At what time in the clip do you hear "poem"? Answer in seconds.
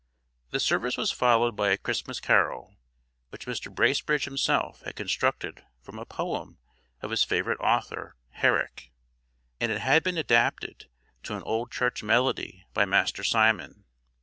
6.07-6.57